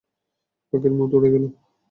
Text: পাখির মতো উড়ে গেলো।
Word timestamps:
পাখির 0.73 0.93
মতো 0.93 1.13
উড়ে 1.17 1.29
গেলো। 1.33 1.47